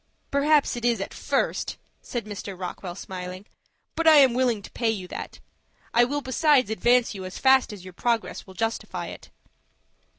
"Perhaps 0.31 0.75
it 0.75 0.83
is 0.83 0.99
at 0.99 1.13
first," 1.13 1.77
said 2.01 2.25
Mr. 2.25 2.59
Rockwell, 2.59 2.95
smiling; 2.95 3.45
"but 3.95 4.07
I 4.07 4.15
am 4.17 4.33
willing 4.33 4.63
to 4.63 4.71
pay 4.71 4.89
you 4.89 5.07
that. 5.09 5.39
I 5.93 6.05
will 6.05 6.21
besides 6.21 6.71
advance 6.71 7.13
you 7.13 7.23
as 7.23 7.37
fast 7.37 7.71
as 7.71 7.83
your 7.83 7.93
progress 7.93 8.47
will 8.47 8.55
justify 8.55 9.09
it." 9.09 9.29